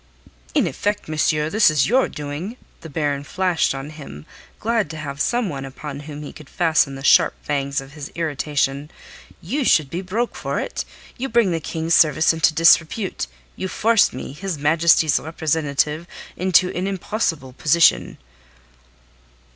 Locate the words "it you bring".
10.59-11.51